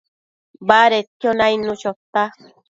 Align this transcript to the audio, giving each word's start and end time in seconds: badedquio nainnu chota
badedquio 0.67 1.29
nainnu 1.39 1.73
chota 1.81 2.23